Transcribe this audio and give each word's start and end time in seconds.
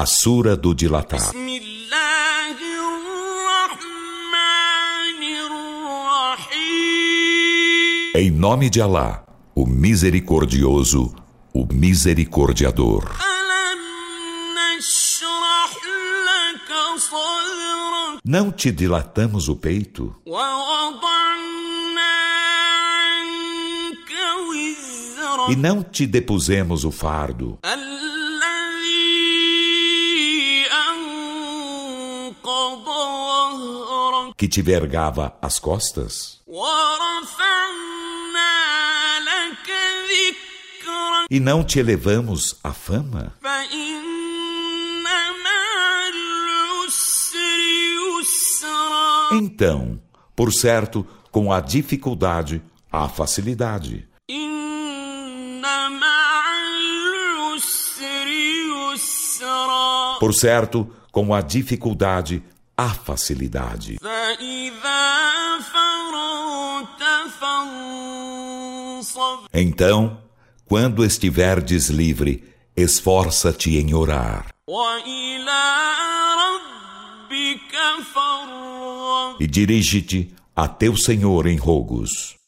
A 0.00 0.06
Sura 0.06 0.56
do 0.56 0.74
Dilatar. 0.74 1.30
Em 8.14 8.30
nome 8.30 8.70
de 8.70 8.80
Alá, 8.80 9.22
o 9.54 9.66
Misericordioso, 9.66 11.14
o 11.52 11.66
Misericordiador. 11.70 13.14
Não 18.24 18.50
te 18.50 18.72
dilatamos 18.72 19.50
o 19.50 19.56
peito? 19.56 20.16
E 25.50 25.56
não 25.56 25.82
te 25.82 26.06
depusemos 26.06 26.86
o 26.86 26.90
fardo? 26.90 27.58
Que 34.40 34.48
te 34.48 34.62
vergava 34.62 35.36
as 35.42 35.58
costas? 35.58 36.40
E 41.28 41.38
não 41.38 41.62
te 41.62 41.78
elevamos 41.78 42.58
a 42.64 42.72
fama? 42.72 43.34
Então, 49.32 50.00
por 50.34 50.54
certo, 50.54 51.06
com 51.30 51.52
a 51.52 51.60
dificuldade, 51.60 52.62
há 52.90 53.10
facilidade. 53.10 54.08
Por 60.18 60.32
certo, 60.32 60.90
com 61.12 61.34
a 61.34 61.42
dificuldade, 61.42 62.42
há 62.80 62.88
facilidade. 62.88 63.98
Então, 69.52 70.22
quando 70.64 71.04
estiverdes 71.04 71.90
livre, 71.90 72.44
esforça-te 72.74 73.76
em 73.76 73.92
orar. 73.92 74.46
E 79.38 79.46
dirige-te 79.46 80.34
a 80.56 80.66
teu 80.66 80.96
Senhor 80.96 81.46
em 81.46 81.56
rogos. 81.56 82.39